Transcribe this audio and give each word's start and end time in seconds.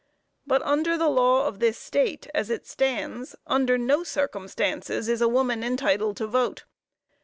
But 0.47 0.63
under 0.63 0.97
the 0.97 1.09
law 1.09 1.45
of 1.47 1.59
this 1.59 1.77
state, 1.77 2.25
as 2.33 2.49
it 2.49 2.65
stands, 2.65 3.35
under 3.45 3.77
no 3.77 4.03
circumstances 4.03 5.07
is 5.07 5.21
a 5.21 5.27
woman 5.27 5.63
entitled 5.63 6.17
to 6.17 6.25
vote. 6.25 6.63